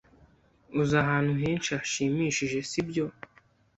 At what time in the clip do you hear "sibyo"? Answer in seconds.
2.69-3.05